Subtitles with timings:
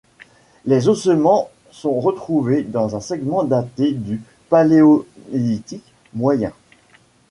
[0.65, 5.85] Les ossements sont retrouvés dans un segment daté du Paléolithique
[6.15, 6.53] moyen.